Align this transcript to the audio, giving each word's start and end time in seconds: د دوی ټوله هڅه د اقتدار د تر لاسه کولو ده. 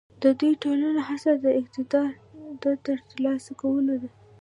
د 0.23 0.23
دوی 0.39 0.53
ټوله 0.61 0.87
هڅه 1.09 1.31
د 1.43 1.45
اقتدار 1.59 2.11
د 2.61 2.63
تر 2.85 2.97
لاسه 3.23 3.51
کولو 3.61 3.95
ده. 4.01 4.09